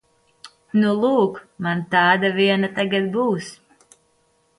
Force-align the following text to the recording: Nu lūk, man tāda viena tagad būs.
Nu 0.77 0.93
lūk, 1.01 1.35
man 1.67 1.83
tāda 1.91 2.31
viena 2.39 2.71
tagad 2.79 3.11
būs. 3.17 3.51